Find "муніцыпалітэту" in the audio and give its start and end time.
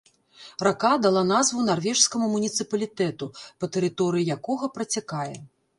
2.33-3.29